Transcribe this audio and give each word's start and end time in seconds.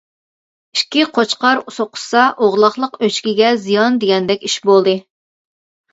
ئىككى 0.77 1.03
قوچقار 1.17 1.61
سوقۇشسا 1.75 2.23
ئوغلاقلىق 2.45 2.97
ئۆچكىگە 3.09 3.55
زىيان 3.67 4.03
دېگەندەك 4.05 4.49
ئىش 4.51 4.57
بولدى. 4.71 4.97